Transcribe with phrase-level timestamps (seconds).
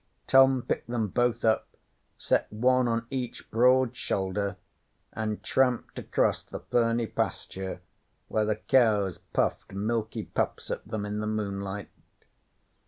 [0.25, 1.67] Tom picked them both up,
[2.17, 4.57] set one on each broad shoulder,
[5.13, 7.81] and tramped across the ferny pasture
[8.27, 11.91] where the cows puffed milky puffs at them in the moonlight.